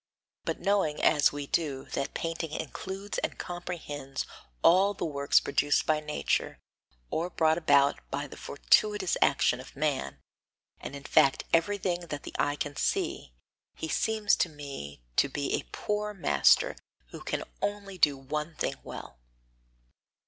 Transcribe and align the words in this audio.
But 0.45 0.59
knowing, 0.59 0.99
as 0.99 1.31
we 1.31 1.45
do, 1.45 1.85
that 1.91 2.15
painting 2.15 2.53
includes 2.53 3.19
and 3.19 3.37
comprehends 3.37 4.25
all 4.63 4.95
the 4.95 5.05
works 5.05 5.39
produced 5.39 5.85
by 5.85 5.99
nature, 5.99 6.57
or 7.11 7.29
brought 7.29 7.59
about 7.59 7.99
by 8.09 8.25
the 8.25 8.35
fortuitous 8.35 9.15
action 9.21 9.59
of 9.59 9.75
man, 9.75 10.17
and 10.79 10.95
in 10.95 11.03
fact 11.03 11.43
everything 11.53 12.07
that 12.07 12.23
the 12.23 12.33
eye 12.39 12.55
can 12.55 12.75
see, 12.75 13.31
he 13.75 13.87
seems 13.87 14.35
to 14.37 14.49
me 14.49 15.03
to 15.17 15.29
be 15.29 15.53
a 15.53 15.67
poor 15.71 16.15
master 16.15 16.77
who 17.11 17.21
can 17.21 17.43
only 17.61 17.99
do 17.99 18.17
one 18.17 18.55
thing 18.55 18.77
well. 18.83 19.19